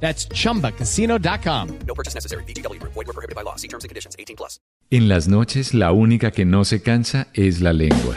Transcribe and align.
That's 0.00 0.28
chumbacasino.com. 0.28 1.78
No 1.86 1.94
purchase 1.94 2.14
necessary. 2.14 2.44
BGW. 2.44 2.80
Void 2.82 2.94
were 2.94 3.12
prohibited 3.12 3.34
by 3.34 3.42
law. 3.42 3.56
See 3.56 3.68
terms 3.68 3.82
and 3.84 3.88
conditions. 3.88 4.14
18 4.18 4.36
plus. 4.36 4.60
En 4.90 5.08
las 5.08 5.26
noches, 5.26 5.74
la 5.74 5.90
única 5.90 6.30
que 6.30 6.44
no 6.44 6.64
se 6.64 6.80
cansa 6.80 7.26
es 7.34 7.60
la 7.60 7.72
lengua. 7.72 8.16